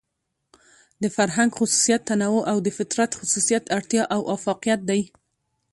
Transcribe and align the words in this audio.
د 1.01 1.03
فرهنګ 1.15 1.51
خصوصيت 1.59 2.01
تنوع 2.09 2.43
او 2.51 2.57
د 2.65 2.67
فطرت 2.77 3.11
خصوصيت 3.19 3.63
اړتيا 3.77 4.03
او 4.15 4.21
اۤفاقيت 4.33 4.79
دى. 4.89 5.01